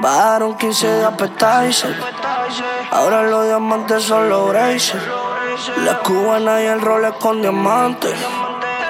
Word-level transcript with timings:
Bajaron 0.00 0.56
15 0.56 0.86
de 0.86 1.04
appetizer. 1.04 1.94
Ahora 2.90 3.22
los 3.22 3.44
diamantes 3.44 4.02
son 4.02 4.30
los 4.30 4.48
braces. 4.48 5.00
La 5.84 5.98
cubana 5.98 6.62
y 6.62 6.66
el 6.66 6.80
Rolex 6.80 7.16
con 7.18 7.42
diamantes. 7.42 8.14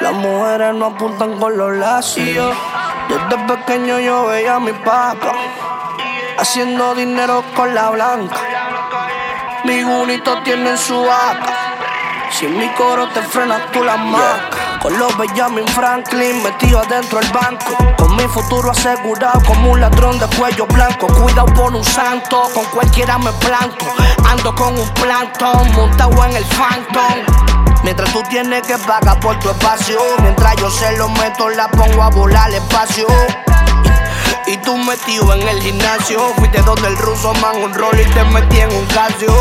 Las 0.00 0.12
mujeres 0.12 0.74
no 0.74 0.86
apuntan 0.86 1.38
con 1.38 1.56
los 1.56 1.74
lazos. 1.76 2.24
Desde 2.24 3.38
pequeño 3.48 3.98
yo 4.00 4.26
veía 4.26 4.56
a 4.56 4.60
mi 4.60 4.72
papá 4.72 5.32
haciendo 6.38 6.94
dinero 6.94 7.42
con 7.56 7.74
la 7.74 7.88
blanca. 7.88 8.36
Mi 9.64 9.82
bonito 9.82 10.42
tienen 10.42 10.76
su 10.76 11.02
vaca. 11.04 11.54
Si 12.30 12.44
en 12.44 12.58
mi 12.58 12.68
coro 12.74 13.08
te 13.08 13.22
frenas, 13.22 13.72
tú 13.72 13.82
la 13.82 13.96
marcas. 13.96 14.67
Con 14.82 14.96
los 14.96 15.16
Benjamin 15.18 15.66
Franklin 15.68 16.42
metido 16.42 16.78
adentro 16.78 17.18
del 17.18 17.30
banco. 17.32 17.76
Con 17.96 18.14
mi 18.16 18.22
futuro 18.28 18.70
asegurado 18.70 19.42
como 19.44 19.72
un 19.72 19.80
ladrón 19.80 20.18
de 20.18 20.26
cuello 20.36 20.66
blanco. 20.66 21.08
Cuidado 21.08 21.46
por 21.54 21.74
un 21.74 21.84
santo, 21.84 22.48
con 22.54 22.64
cualquiera 22.66 23.18
me 23.18 23.32
planto. 23.32 23.86
Ando 24.28 24.54
con 24.54 24.78
un 24.78 24.88
plantón 24.94 25.72
montado 25.72 26.24
en 26.24 26.36
el 26.36 26.44
Phantom. 26.44 27.74
Mientras 27.82 28.12
tú 28.12 28.22
tienes 28.30 28.62
que 28.62 28.78
pagar 28.78 29.18
por 29.18 29.38
tu 29.40 29.50
espacio. 29.50 29.98
Mientras 30.22 30.54
yo 30.56 30.70
se 30.70 30.96
lo 30.96 31.08
meto, 31.08 31.48
la 31.48 31.68
pongo 31.68 32.02
a 32.02 32.10
volar 32.10 32.50
espacio. 32.52 33.06
Y 34.46 34.56
tú 34.58 34.76
metido 34.76 35.34
en 35.34 35.48
el 35.48 35.60
gimnasio. 35.60 36.20
Fuiste 36.36 36.62
donde 36.62 36.86
el 36.88 36.96
ruso 36.98 37.34
man 37.34 37.62
un 37.62 37.74
rol 37.74 37.98
y 37.98 38.04
te 38.12 38.24
metí 38.24 38.60
en 38.60 38.72
un 38.72 38.86
casio. 38.86 39.34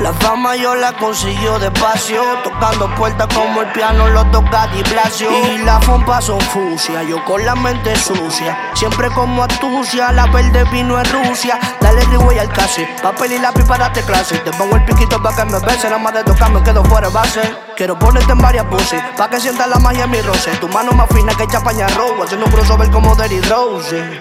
La 0.00 0.12
fama 0.12 0.56
yo 0.56 0.74
la 0.74 0.92
consiguió 0.94 1.56
despacio, 1.60 2.20
tocando 2.42 2.92
puertas 2.96 3.28
como 3.32 3.62
el 3.62 3.68
piano 3.68 4.08
lo 4.08 4.24
toca 4.26 4.66
Di. 4.66 4.82
Y 5.22 5.58
la 5.58 5.80
fompa 5.80 6.20
son 6.20 6.40
fusia, 6.40 7.04
yo 7.04 7.24
con 7.24 7.44
la 7.44 7.54
mente 7.54 7.94
sucia. 7.96 8.72
Siempre 8.74 9.08
como 9.10 9.44
astucia, 9.44 10.10
la 10.10 10.26
verde 10.26 10.64
vino 10.64 10.98
en 10.98 11.04
Rusia. 11.12 11.60
Dale 11.80 12.02
y 12.34 12.38
al 12.38 12.52
casi, 12.52 12.84
papel 13.02 13.34
y 13.34 13.38
lápiz 13.38 13.64
para 13.64 13.84
darte 13.84 14.02
clase. 14.02 14.38
Te 14.38 14.50
pongo 14.52 14.74
el 14.76 14.84
piquito 14.84 15.22
para 15.22 15.36
que 15.36 15.44
me 15.44 15.60
bese, 15.60 15.88
nada 15.88 15.98
más 15.98 16.12
de 16.12 16.24
tocarme 16.24 16.62
quedo 16.64 16.84
fuera 16.84 17.06
de 17.06 17.14
base. 17.14 17.56
Quiero 17.76 17.96
ponerte 17.96 18.32
en 18.32 18.38
varias 18.38 18.64
poses, 18.66 19.00
pa' 19.16 19.30
que 19.30 19.38
sientas 19.38 19.68
la 19.68 19.78
magia 19.78 20.04
en 20.04 20.10
mi 20.10 20.20
roce. 20.20 20.50
Tu 20.56 20.68
mano 20.68 20.90
más 20.92 21.08
fina 21.08 21.34
que 21.36 21.46
chapaña 21.46 21.86
robo, 21.88 22.24
haciendo 22.24 22.46
un 22.46 22.52
crossover 22.52 22.90
como 22.90 23.14
Derry 23.14 23.40
Rose. 23.42 24.20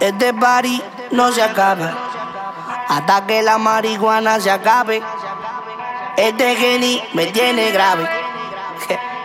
Este 0.00 0.32
party 0.32 0.82
no 1.12 1.30
se 1.30 1.42
acaba 1.42 2.05
hasta 2.88 3.26
que 3.26 3.42
la 3.42 3.58
marihuana 3.58 4.40
se 4.40 4.50
acabe. 4.50 5.02
Este 6.16 6.56
geni 6.56 7.02
me 7.12 7.26
tiene 7.26 7.70
grave. 7.72 8.08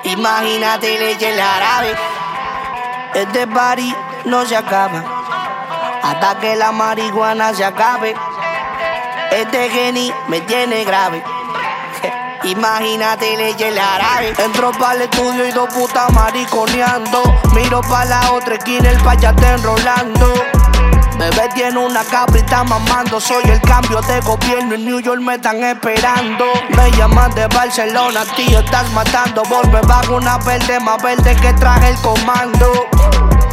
Imagínate 0.04 1.00
leche 1.00 1.30
el 1.34 1.40
jarabe. 1.40 1.96
Este 3.14 3.48
party 3.48 3.96
no 4.26 4.46
se 4.46 4.56
acaba 4.56 5.04
hasta 6.04 6.40
que 6.40 6.56
la 6.56 6.72
marihuana 6.72 7.54
se 7.54 7.64
acabe. 7.64 8.16
Este 9.32 9.70
geni 9.70 10.12
me 10.28 10.42
tiene 10.42 10.84
grave. 10.84 11.24
Imagínate 12.44 13.38
leche 13.38 13.68
el 13.68 13.80
jarabe. 13.80 14.34
Entro 14.38 14.72
para 14.72 14.96
el 14.96 15.02
estudio 15.04 15.48
y 15.48 15.52
dos 15.52 15.72
putas 15.74 16.12
mariconeando. 16.12 17.24
Miro 17.54 17.82
para 17.82 18.06
la 18.06 18.32
otra 18.32 18.56
esquina, 18.56 18.90
el 18.90 19.02
payate 19.02 19.48
enrolando. 19.48 20.34
Bebé 21.22 21.50
tiene 21.54 21.78
una 21.78 22.04
cabrita 22.04 22.64
mamando. 22.64 23.22
Soy 23.22 23.44
el 23.44 23.62
cambio 23.62 24.02
de 24.02 24.22
gobierno. 24.22 24.74
En 24.74 24.84
New 24.84 25.00
York 25.00 25.22
me 25.22 25.36
están 25.36 25.64
esperando. 25.64 26.46
Me 26.76 26.90
llaman 26.98 27.30
de 27.36 27.46
Barcelona, 27.46 28.24
tío, 28.36 28.58
estás 28.58 28.92
matando. 28.94 29.44
Volve 29.44 29.82
bajo 29.82 30.16
una 30.16 30.40
verde 30.40 30.80
más 30.80 31.00
verde 31.04 31.36
que 31.36 31.54
traje 31.54 31.90
el 31.90 31.96
comando. 31.98 32.72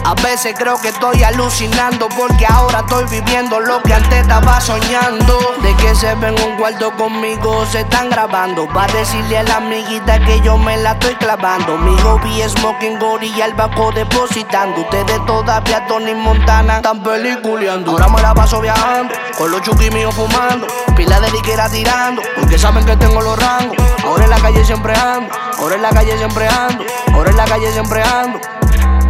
A 0.09 0.15
veces 0.15 0.55
creo 0.57 0.81
que 0.81 0.89
estoy 0.89 1.23
alucinando 1.23 2.09
porque 2.09 2.47
ahora 2.47 2.79
estoy 2.79 3.05
viviendo 3.11 3.61
lo 3.61 3.83
que 3.83 3.93
antes 3.93 4.23
estaba 4.23 4.59
soñando. 4.59 5.39
De 5.61 5.77
que 5.77 5.95
se 5.95 6.15
ven 6.15 6.35
un 6.47 6.57
cuarto 6.57 6.97
conmigo, 6.97 7.67
se 7.67 7.81
están 7.81 8.09
grabando. 8.09 8.67
Va 8.75 8.85
a 8.85 8.87
decirle 8.87 9.37
a 9.37 9.43
la 9.43 9.57
amiguita 9.57 10.19
que 10.21 10.41
yo 10.41 10.57
me 10.57 10.79
la 10.79 10.93
estoy 10.93 11.15
clavando. 11.17 11.77
Mi 11.77 11.95
hobby 12.01 12.41
es 12.41 12.53
smoking 12.53 12.99
y 13.21 13.43
al 13.43 13.53
banco 13.53 13.93
depositando. 13.93 14.81
Ustedes 14.81 15.27
todavía 15.27 15.87
Tony 15.87 16.15
Montana 16.15 16.77
están 16.77 17.03
peliculeando. 17.03 17.91
Ahora 17.91 18.09
me 18.09 18.23
la 18.23 18.33
paso 18.33 18.63
viajando, 18.63 19.13
con 19.37 19.51
los 19.51 19.61
chuki 19.61 19.91
míos 19.91 20.15
fumando. 20.15 20.67
Pila 20.97 21.21
de 21.21 21.31
liquera 21.33 21.69
tirando, 21.69 22.23
porque 22.35 22.59
saben 22.59 22.87
que 22.87 22.97
tengo 22.97 23.21
los 23.21 23.39
rangos. 23.39 23.77
Ahora 24.03 24.25
en 24.25 24.31
la 24.31 24.41
calle 24.41 24.65
siempre 24.65 24.95
ando, 24.95 25.31
ahora 25.59 25.75
en 25.75 25.83
la 25.83 25.91
calle 25.91 26.17
siempre 26.17 26.49
ando, 26.49 26.83
ahora 27.13 27.31
en 27.31 27.37
la 27.37 27.45
calle 27.45 27.71
siempre 27.73 28.03
ando 28.03 28.41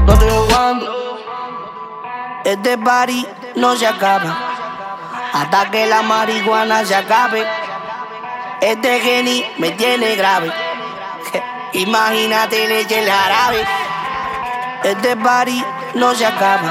no 0.08 0.14
estoy 0.14 0.30
jugando. 0.30 1.18
Este 2.44 2.78
party 2.78 3.26
no 3.56 3.76
se 3.76 3.86
acaba 3.86 4.36
hasta 5.34 5.70
que 5.70 5.86
la 5.86 6.02
marihuana 6.02 6.84
se 6.84 6.94
acabe. 6.94 7.46
Este 8.60 9.00
geni 9.00 9.44
me 9.58 9.70
tiene 9.72 10.16
grave. 10.16 10.50
Imagínate 11.74 12.66
leche 12.68 13.00
el 13.00 13.10
jarabe. 13.10 13.62
Este 14.82 15.14
party 15.16 15.62
no 15.94 16.14
se 16.14 16.24
acaba 16.24 16.70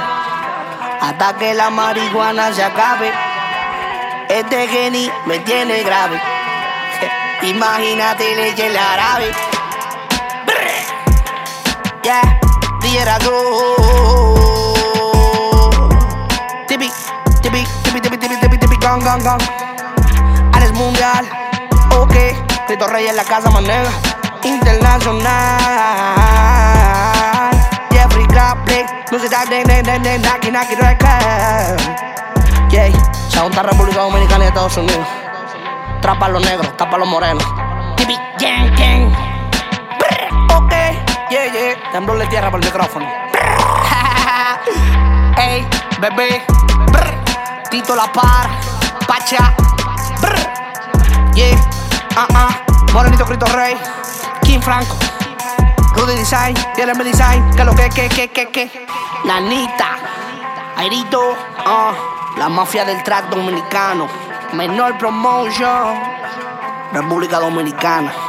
hasta 1.00 1.38
que 1.38 1.54
la 1.54 1.70
marihuana 1.70 2.52
se 2.54 2.64
acabe. 2.64 3.12
Este 4.30 4.68
geni 4.68 5.12
me 5.26 5.40
tiene 5.40 5.84
grave. 5.84 6.20
Imagínate 7.44 8.36
leche 8.36 8.66
el 8.66 8.78
jarabe. 8.78 9.47
Diera 13.08 13.18
go. 13.24 14.66
Tipi, 16.68 16.92
tipi, 17.42 17.64
tipi, 17.84 18.02
tipi, 18.02 18.18
tipi, 18.18 18.36
tipi, 18.36 18.58
tipi, 18.58 18.78
gang, 18.78 19.00
gang, 19.00 19.24
gang. 19.24 19.40
Ares 20.54 20.74
mundial, 20.74 21.26
ok. 21.96 22.16
Rito 22.68 22.88
Rey 22.88 23.08
en 23.08 23.16
la 23.16 23.24
casa, 23.24 23.50
manega. 23.50 23.92
Internacional. 24.44 25.28
Jeffrey 27.92 28.26
Grappling. 28.28 28.86
No 29.12 29.20
se 29.20 29.30
da 29.30 29.46
de, 29.46 29.64
de, 29.64 29.84
de, 29.84 30.00
de, 30.00 30.20
naki, 30.20 30.52
naki, 30.52 30.76
record. 30.76 31.80
Yeah, 32.70 32.92
Segunda 33.30 33.64
República 33.64 34.02
Dominicana 34.02 34.44
y 34.44 34.48
Estados 34.48 34.76
Unidos. 34.76 35.08
Trapa 36.02 36.26
a 36.26 36.30
los 36.30 36.44
negros, 36.44 36.76
tapa 36.76 36.98
a 36.98 37.00
los 37.00 37.08
morenos. 37.08 37.46
Tipi, 37.96 38.20
gang, 38.40 38.76
gang. 38.76 39.27
Yeah. 41.98 41.98
Temblorle 41.98 42.28
tierra 42.28 42.52
por 42.52 42.60
el 42.60 42.66
micrófono. 42.66 43.08
Ey, 45.38 45.68
bebé. 46.00 46.44
Brr. 46.92 47.24
Tito 47.72 47.96
La 47.96 48.12
Par. 48.12 48.50
Pacha. 49.08 49.56
Brr. 50.22 50.38
Yeah. 51.34 51.56
Uh 52.16 52.28
uh. 52.34 52.52
Morenito 52.94 53.26
Cristo 53.26 53.48
Rey. 53.48 53.76
King 54.44 54.62
Franco. 54.62 54.96
Rudy 55.96 56.14
Design. 56.16 56.54
Tierra 56.76 56.94
Design. 56.94 57.56
Que 57.56 57.64
lo 57.64 57.74
que, 57.74 57.90
que, 57.90 58.08
que, 58.10 58.28
que, 58.30 58.52
que. 58.52 58.86
Nanita. 59.26 59.98
Airito. 60.78 61.32
Uh. 61.32 61.96
La 62.38 62.48
mafia 62.48 62.86
del 62.86 63.02
track 63.02 63.30
dominicano. 63.30 64.08
Menor 64.54 65.00
promotion. 65.00 65.98
República 66.94 67.40
Dominicana. 67.40 68.27